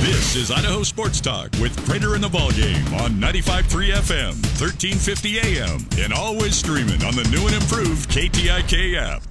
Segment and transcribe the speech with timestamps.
[0.00, 5.38] This is Idaho Sports Talk with Prater in the Ball Game on 95.3 FM, 1350
[5.40, 9.22] AM, and always streaming on the new and improved KTIK app.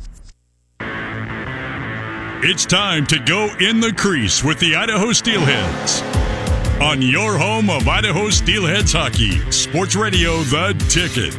[2.43, 6.01] It's time to go in the crease with the Idaho Steelheads.
[6.81, 11.33] On your home of Idaho Steelheads hockey, Sports Radio The Ticket.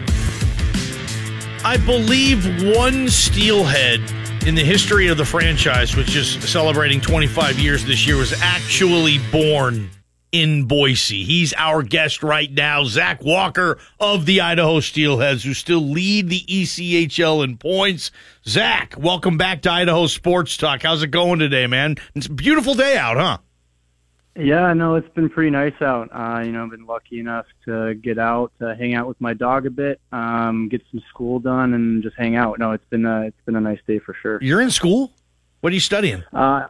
[1.65, 4.01] I believe one Steelhead
[4.47, 9.19] in the history of the franchise, which is celebrating 25 years this year, was actually
[9.31, 9.91] born
[10.33, 11.25] in Boise.
[11.25, 16.45] He's our guest right now, Zach Walker of the Idaho Steelheads, who still lead the
[16.49, 18.11] ECHL in points.
[18.47, 20.83] Zach, welcome back to Idaho Sports Talk.
[20.83, 21.97] How's it going today, man?
[22.15, 23.39] It's a beautiful day out, huh?
[24.39, 26.09] Yeah, no, it's been pretty nice out.
[26.13, 29.35] Uh, you know, I've been lucky enough to get out, to hang out with my
[29.35, 32.61] dog a bit, um, get some school done, and just hang out.
[32.61, 34.39] No, it's been a, it's been a nice day for sure.
[34.41, 35.13] You're in school.
[35.61, 36.23] What are you studying?
[36.33, 36.69] Uh,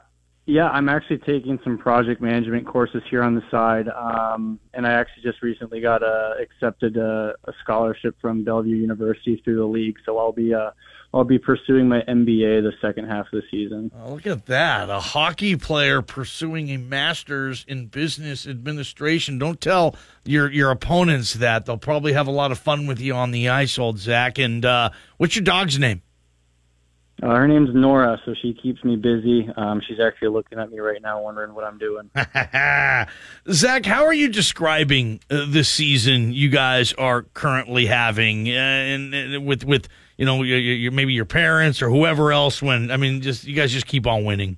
[0.48, 4.92] yeah, I'm actually taking some project management courses here on the side, um, and I
[4.92, 9.96] actually just recently got a, accepted a, a scholarship from Bellevue University through the league,
[10.06, 10.70] so I'll be uh,
[11.12, 13.90] I'll be pursuing my MBA the second half of the season.
[13.94, 14.88] Oh, look at that.
[14.88, 19.38] A hockey player pursuing a master's in business administration.
[19.38, 21.66] Don't tell your your opponents that.
[21.66, 24.38] They'll probably have a lot of fun with you on the ice, old Zach.
[24.38, 26.00] And uh, what's your dog's name?
[27.20, 29.48] Uh, her name's Nora, so she keeps me busy.
[29.56, 32.10] Um, she's actually looking at me right now, wondering what I'm doing.
[33.52, 39.12] Zach, how are you describing uh, the season you guys are currently having, uh, and,
[39.14, 42.62] and with with you know your, your, maybe your parents or whoever else?
[42.62, 44.56] When I mean, just you guys just keep on winning.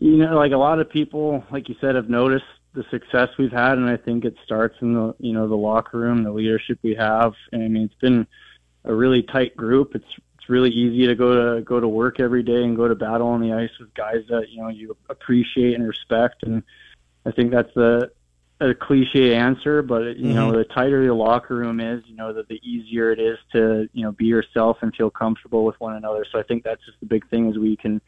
[0.00, 2.44] You know, like a lot of people, like you said, have noticed
[2.74, 5.96] the success we've had, and I think it starts in the you know the locker
[5.96, 7.32] room, the leadership we have.
[7.52, 8.26] And I mean, it's been
[8.84, 9.94] a really tight group.
[9.94, 10.04] It's
[10.44, 13.28] it's really easy to go to go to work every day and go to battle
[13.28, 16.42] on the ice with guys that you know you appreciate and respect.
[16.42, 16.62] And
[17.24, 18.10] I think that's the
[18.60, 20.34] a cliche answer, but you mm-hmm.
[20.34, 23.88] know, the tighter the locker room is, you know, that the easier it is to
[23.94, 26.26] you know be yourself and feel comfortable with one another.
[26.30, 28.02] So I think that's just the big thing is we can,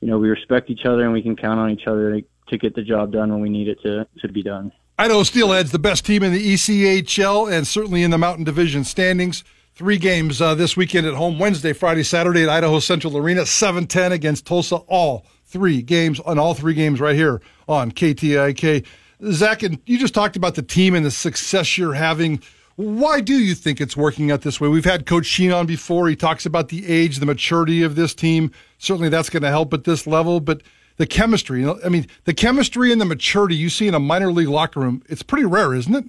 [0.00, 2.58] you know, we respect each other and we can count on each other to, to
[2.58, 4.70] get the job done when we need it to to be done.
[5.00, 9.42] Idaho Steelheads, the best team in the ECHL and certainly in the Mountain Division standings.
[9.74, 13.86] Three games uh, this weekend at home Wednesday, Friday, Saturday at Idaho Central Arena, 7
[13.86, 14.76] 10 against Tulsa.
[14.76, 18.84] All three games, on all three games right here on KTIK.
[19.30, 22.42] Zach, and you just talked about the team and the success you're having.
[22.76, 24.68] Why do you think it's working out this way?
[24.68, 26.06] We've had Coach Sheen on before.
[26.06, 28.50] He talks about the age, the maturity of this team.
[28.76, 30.62] Certainly that's going to help at this level, but
[30.98, 34.00] the chemistry, you know, I mean, the chemistry and the maturity you see in a
[34.00, 36.04] minor league locker room, it's pretty rare, isn't it?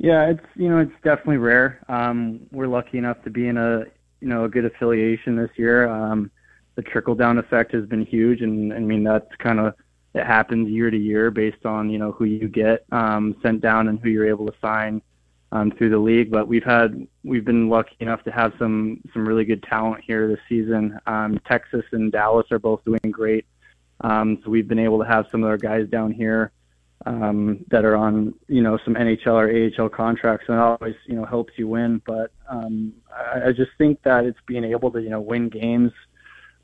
[0.00, 1.80] Yeah, it's you know it's definitely rare.
[1.88, 3.82] Um, we're lucky enough to be in a
[4.20, 5.88] you know a good affiliation this year.
[5.88, 6.30] Um,
[6.76, 9.74] the trickle down effect has been huge, and I mean that's kind of
[10.14, 13.88] it happens year to year based on you know who you get um, sent down
[13.88, 15.02] and who you're able to sign
[15.50, 16.30] um, through the league.
[16.30, 20.28] But we've had we've been lucky enough to have some some really good talent here
[20.28, 20.96] this season.
[21.08, 23.46] Um, Texas and Dallas are both doing great,
[24.02, 26.52] um, so we've been able to have some of our guys down here
[27.06, 29.26] um, that are on you know some NHL
[29.78, 32.02] or AHL contracts, and it always you know helps you win.
[32.06, 35.92] But um, I, I just think that it's being able to you know win games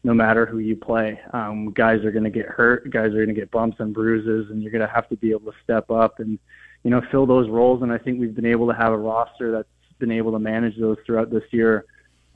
[0.04, 1.18] no matter who you play.
[1.32, 4.50] Um, guys are going to get hurt, guys are going to get bumps and bruises,
[4.50, 6.38] and you're going to have to be able to step up and
[6.82, 7.82] you know fill those roles.
[7.82, 9.68] And I think we've been able to have a roster that's
[9.98, 11.86] been able to manage those throughout this year.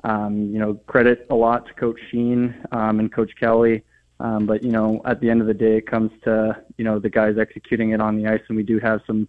[0.05, 3.83] Um, you know, credit a lot to Coach Sheen um, and Coach Kelly.
[4.21, 6.99] Um, but you know, at the end of the day, it comes to you know
[6.99, 9.29] the guys executing it on the ice, and we do have some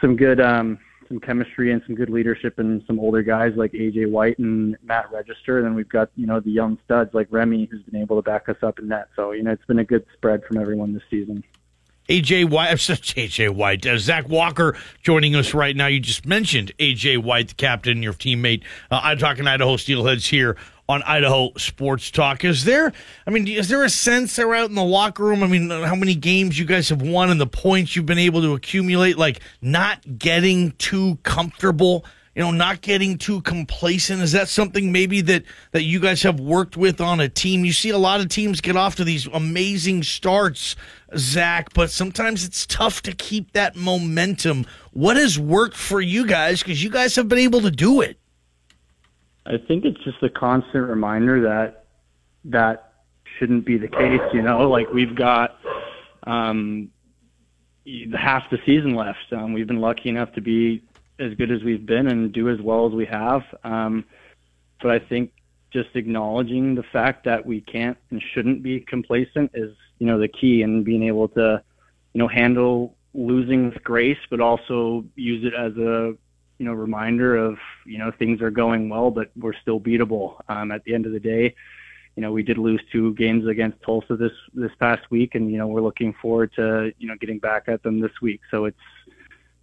[0.00, 0.78] some good um,
[1.08, 5.10] some chemistry and some good leadership, and some older guys like AJ White and Matt
[5.10, 5.58] Register.
[5.58, 8.22] And then we've got you know the young studs like Remy, who's been able to
[8.22, 9.08] back us up in that.
[9.16, 11.42] So you know, it's been a good spread from everyone this season.
[12.08, 15.86] AJ White, AJ White, uh, Zach Walker joining us right now.
[15.86, 18.62] You just mentioned AJ White, the captain, your teammate.
[18.90, 20.56] Uh, I'm talking Idaho Steelheads here
[20.92, 22.44] on Idaho Sports Talk.
[22.44, 22.92] Is there,
[23.26, 25.42] I mean, is there a sense there out in the locker room?
[25.42, 28.42] I mean, how many games you guys have won and the points you've been able
[28.42, 32.04] to accumulate, like not getting too comfortable
[32.34, 34.22] you know, not getting too complacent?
[34.22, 37.64] Is that something maybe that that you guys have worked with on a team?
[37.64, 40.74] You see a lot of teams get off to these amazing starts,
[41.16, 44.64] Zach, but sometimes it's tough to keep that momentum.
[44.92, 46.62] What has worked for you guys?
[46.62, 48.18] Because you guys have been able to do it.
[49.46, 51.86] I think it's just a constant reminder that
[52.44, 52.92] that
[53.38, 54.20] shouldn't be the case.
[54.32, 55.58] You know, like we've got
[56.24, 56.90] um,
[58.16, 59.32] half the season left.
[59.32, 60.82] Um, we've been lucky enough to be
[61.18, 63.42] as good as we've been and do as well as we have.
[63.64, 64.04] Um,
[64.80, 65.32] but I think
[65.72, 70.28] just acknowledging the fact that we can't and shouldn't be complacent is, you know, the
[70.28, 71.62] key and being able to,
[72.12, 76.14] you know, handle losing with grace, but also use it as a,
[76.62, 80.40] you know, reminder of, you know, things are going well, but we're still beatable.
[80.48, 81.56] Um, at the end of the day,
[82.14, 85.58] you know, we did lose two games against Tulsa this this past week, and you
[85.58, 88.42] know, we're looking forward to you know getting back at them this week.
[88.48, 88.78] So it's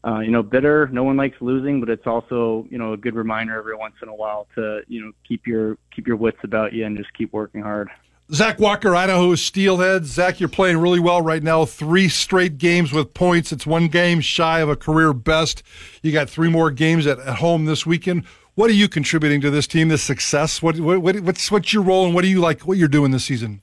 [0.06, 0.90] uh, you know bitter.
[0.92, 4.10] No one likes losing, but it's also you know a good reminder every once in
[4.10, 7.32] a while to you know keep your keep your wits about you and just keep
[7.32, 7.90] working hard.
[8.32, 10.06] Zach Walker, Idaho Steelhead.
[10.06, 11.66] Zach, you're playing really well right now.
[11.66, 13.52] Three straight games with points.
[13.52, 15.64] It's one game shy of a career best.
[16.04, 18.26] You got three more games at, at home this weekend.
[18.54, 20.62] What are you contributing to this team, this success?
[20.62, 22.68] What, what, what's what's your role and what do you like?
[22.68, 23.62] What you're doing this season?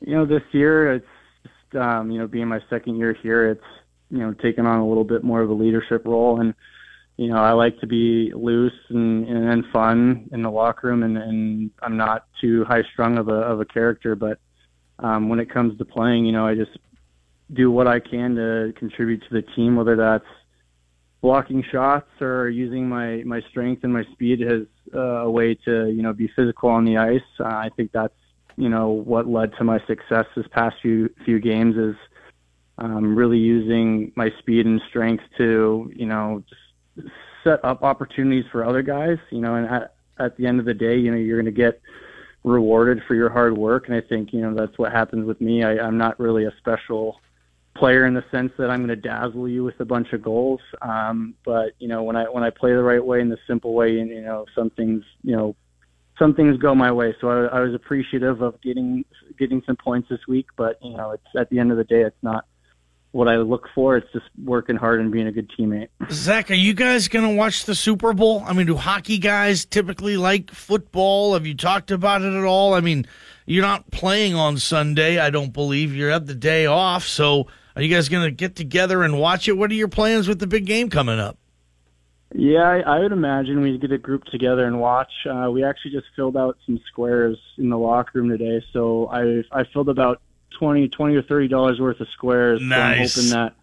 [0.00, 1.06] You know, this year it's
[1.42, 3.50] just um, you know being my second year here.
[3.50, 3.64] It's
[4.10, 6.54] you know taking on a little bit more of a leadership role, and
[7.16, 11.02] you know I like to be loose and and and fun in the locker room,
[11.02, 14.38] and, and I'm not too high strung of a of a character, but
[14.98, 16.76] um, when it comes to playing, you know I just
[17.52, 20.24] do what I can to contribute to the team, whether that's
[21.20, 25.88] blocking shots or using my my strength and my speed as uh, a way to
[25.88, 27.22] you know be physical on the ice.
[27.38, 28.14] Uh, I think that's
[28.56, 31.96] you know what led to my success this past few few games is
[32.78, 36.60] um, really using my speed and strength to you know just
[37.42, 39.18] set up opportunities for other guys.
[39.30, 41.60] You know, and at, at the end of the day, you know you're going to
[41.60, 41.80] get
[42.44, 45.64] rewarded for your hard work, and I think you know that's what happens with me.
[45.64, 47.20] I, I'm not really a special
[47.76, 50.60] player in the sense that I'm going to dazzle you with a bunch of goals.
[50.80, 53.74] Um, but you know, when I when I play the right way in the simple
[53.74, 55.56] way, and you know, some things you know,
[56.18, 57.14] some things go my way.
[57.20, 59.04] So I, I was appreciative of getting
[59.38, 60.46] getting some points this week.
[60.56, 62.46] But you know, it's at the end of the day, it's not
[63.14, 63.96] what I look for.
[63.96, 65.88] It's just working hard and being a good teammate.
[66.10, 68.42] Zach, are you guys going to watch the Super Bowl?
[68.44, 71.34] I mean, do hockey guys typically like football?
[71.34, 72.74] Have you talked about it at all?
[72.74, 73.06] I mean,
[73.46, 75.94] you're not playing on Sunday, I don't believe.
[75.94, 77.46] You're at the day off, so
[77.76, 79.52] are you guys going to get together and watch it?
[79.52, 81.38] What are your plans with the big game coming up?
[82.34, 85.12] Yeah, I, I would imagine we'd get a group together and watch.
[85.24, 89.44] Uh, we actually just filled out some squares in the locker room today, so I
[89.56, 92.60] I filled about twenty twenty or thirty dollars worth of squares.
[92.60, 93.12] Nice.
[93.12, 93.54] So I'm hoping that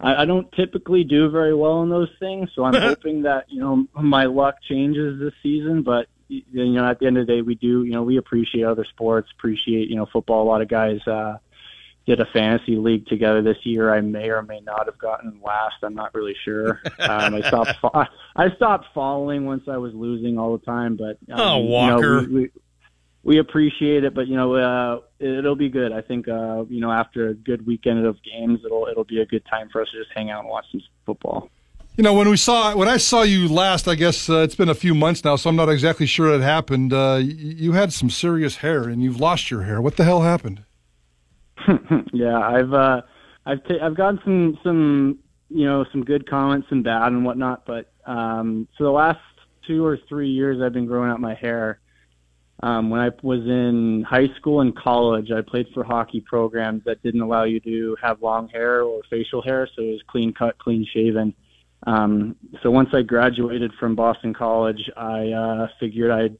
[0.00, 3.60] I, I don't typically do very well in those things, so I'm hoping that you
[3.60, 5.82] know my luck changes this season.
[5.82, 8.64] But you know, at the end of the day, we do you know we appreciate
[8.64, 10.42] other sports, appreciate you know football.
[10.42, 11.06] A lot of guys.
[11.06, 11.38] uh
[12.06, 13.94] did a fantasy league together this year.
[13.94, 15.76] I may or may not have gotten last.
[15.82, 16.80] I'm not really sure.
[16.98, 17.76] Um, I stopped.
[17.80, 20.96] Fo- I stopped following once I was losing all the time.
[20.96, 22.20] But um, oh, Walker.
[22.22, 22.50] You know, we, we,
[23.22, 25.92] we appreciate it, but you know uh, it'll be good.
[25.92, 29.26] I think uh, you know after a good weekend of games, it'll it'll be a
[29.26, 31.50] good time for us to just hang out and watch some football.
[31.96, 34.68] You know, when we saw when I saw you last, I guess uh, it's been
[34.68, 36.92] a few months now, so I'm not exactly sure it happened.
[36.92, 39.82] Uh, you had some serious hair, and you've lost your hair.
[39.82, 40.62] What the hell happened?
[42.12, 43.02] yeah, I've uh,
[43.44, 45.18] I've t- I've gotten some some
[45.50, 49.20] you know some good comments and bad and whatnot, but um, for the last
[49.66, 51.80] two or three years, I've been growing out my hair.
[52.62, 57.02] Um, when I was in high school and college, I played for hockey programs that
[57.02, 60.58] didn't allow you to have long hair or facial hair, so it was clean cut,
[60.58, 61.34] clean shaven.
[61.86, 66.36] Um, so once I graduated from Boston College, I uh, figured I'd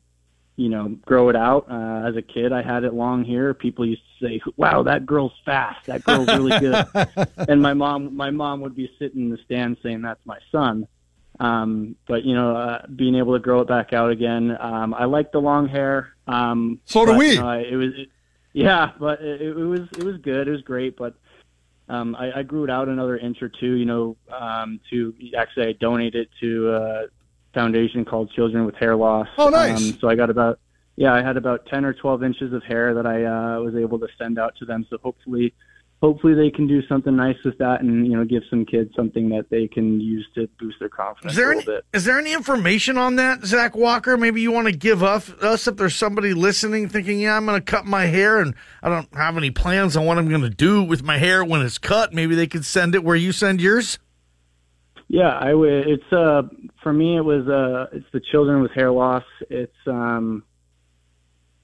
[0.60, 1.70] you know, grow it out.
[1.70, 3.54] Uh, as a kid, I had it long hair.
[3.54, 5.86] People used to say, "Wow, that girl's fast.
[5.86, 6.84] That girl's really good."
[7.48, 10.86] and my mom, my mom would be sitting in the stand saying, "That's my son."
[11.40, 15.06] Um, but you know, uh, being able to grow it back out again, um, I
[15.06, 16.14] like the long hair.
[16.26, 17.30] Um, so do but, we.
[17.30, 18.08] You know, it was, it,
[18.52, 20.48] yeah, but it, it was it was good.
[20.48, 21.14] It was great, but
[21.88, 23.72] um, I, I grew it out another inch or two.
[23.72, 27.02] You know, um, to actually I donated to uh,
[27.54, 29.28] foundation called Children with Hair Loss.
[29.38, 29.78] Oh, nice.
[29.78, 30.60] Um, so I got about
[30.96, 33.98] yeah, I had about ten or twelve inches of hair that I uh, was able
[34.00, 34.86] to send out to them.
[34.90, 35.54] So hopefully,
[36.00, 39.28] hopefully they can do something nice with that, and you know, give some kids something
[39.30, 41.84] that they can use to boost their confidence is there a little any, bit.
[41.92, 44.16] Is there any information on that, Zach Walker?
[44.16, 47.60] Maybe you want to give us, us if there's somebody listening thinking, yeah, I'm going
[47.60, 50.50] to cut my hair, and I don't have any plans on what I'm going to
[50.50, 52.12] do with my hair when it's cut.
[52.12, 53.98] Maybe they could send it where you send yours.
[55.12, 55.88] Yeah, I would.
[55.88, 56.42] It's uh
[56.84, 59.24] for me it was uh it's the children with hair loss.
[59.48, 60.44] It's um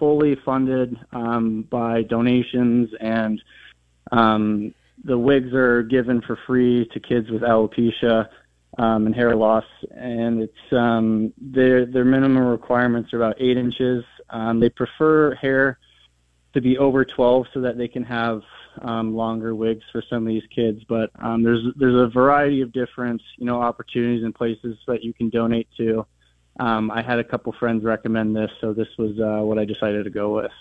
[0.00, 3.40] fully funded um by donations and
[4.12, 8.28] um the wigs are given for free to kids with alopecia
[8.78, 14.04] um, and hair loss, and it's um, their their minimum requirements are about eight inches.
[14.28, 15.78] Um, they prefer hair
[16.52, 18.42] to be over 12 so that they can have
[18.82, 20.82] um, longer wigs for some of these kids.
[20.88, 25.14] But um, there's there's a variety of different you know opportunities and places that you
[25.14, 26.06] can donate to.
[26.58, 30.04] Um, I had a couple friends recommend this, so this was uh, what I decided
[30.04, 30.52] to go with.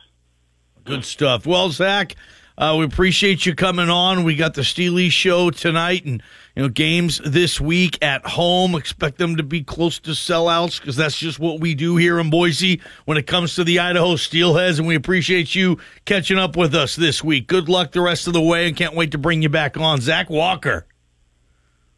[0.84, 1.48] Good stuff.
[1.48, 2.16] Well, Zach,
[2.58, 4.24] uh, we appreciate you coming on.
[4.24, 6.24] We got the Steely show tonight, and
[6.56, 8.76] you know games this week at home.
[8.76, 12.30] Expect them to be close to sellouts because that's just what we do here in
[12.30, 14.78] Boise when it comes to the Idaho Steelheads.
[14.80, 17.48] And we appreciate you catching up with us this week.
[17.48, 20.00] Good luck the rest of the way, and can't wait to bring you back on,
[20.00, 20.86] Zach Walker.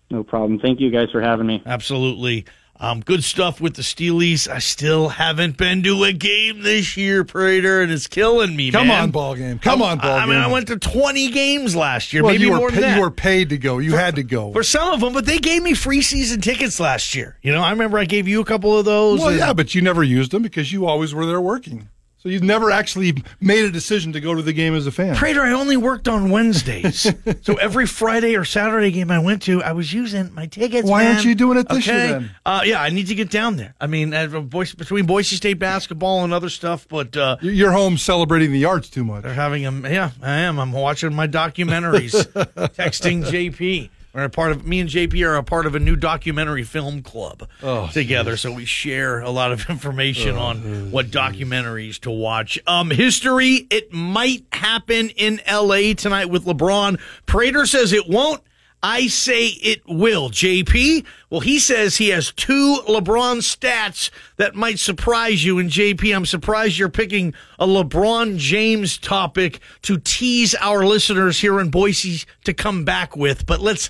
[0.10, 0.60] No problem.
[0.60, 1.62] Thank you guys for having me.
[1.66, 2.46] Absolutely.
[2.80, 4.48] Um, good stuff with the Steelies.
[4.48, 8.70] I still haven't been to a game this year, Prater, and it's killing me.
[8.72, 9.04] Come man.
[9.04, 9.58] on, ball game.
[9.58, 10.30] Come on, ball I, I game.
[10.30, 12.96] mean, I went to 20 games last year, well, maybe you were more than that.
[12.96, 13.80] you were paid to go.
[13.80, 14.52] You For- had to go.
[14.54, 17.38] For some of them, but they gave me free season tickets last year.
[17.42, 19.20] You know, I remember I gave you a couple of those.
[19.22, 21.90] Well, and- yeah, but you never used them because you always were there working.
[22.20, 25.16] So you've never actually made a decision to go to the game as a fan.
[25.16, 27.08] Prater, I only worked on Wednesdays.
[27.44, 30.90] so every Friday or Saturday game I went to, I was using my tickets.
[30.90, 31.14] Why man.
[31.14, 32.32] aren't you doing it this year, then?
[32.44, 33.76] Uh, yeah, I need to get down there.
[33.80, 37.72] I mean, uh, Boise, between Boise State basketball and other stuff, but uh, You- You're
[37.72, 39.22] home celebrating the arts too much.
[39.24, 39.86] they're having them.
[39.86, 40.60] Yeah, I am.
[40.60, 42.14] I'm watching my documentaries,
[42.74, 43.90] texting JP.
[44.18, 47.04] We're a part of me and JP are a part of a new documentary film
[47.04, 52.58] club Oh, together, so we share a lot of information on what documentaries to watch.
[52.66, 53.68] Um, history.
[53.70, 55.94] It might happen in L.A.
[55.94, 57.00] tonight with LeBron.
[57.28, 58.42] Prater says it won't.
[58.82, 60.32] I say it will.
[60.32, 65.60] JP, well, he says he has two LeBron stats that might surprise you.
[65.60, 71.60] And JP, I'm surprised you're picking a LeBron James topic to tease our listeners here
[71.60, 73.46] in Boise to come back with.
[73.46, 73.90] But let's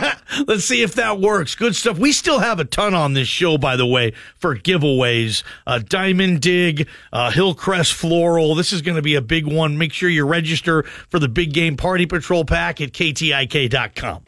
[0.46, 1.54] let's see if that works.
[1.54, 1.98] Good stuff.
[1.98, 5.42] We still have a ton on this show, by the way, for giveaways.
[5.66, 8.54] Uh, Diamond Dig, uh, Hillcrest Floral.
[8.54, 9.76] This is going to be a big one.
[9.76, 14.24] Make sure you register for the Big Game Party Patrol Pack at KTIK.com.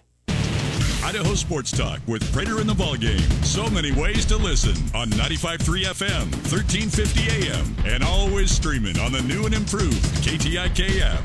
[1.02, 3.20] Idaho Sports Talk with Prater in the Ballgame.
[3.44, 9.22] So many ways to listen on 95.3 FM, 1350 AM, and always streaming on the
[9.22, 11.24] new and improved KTIK app.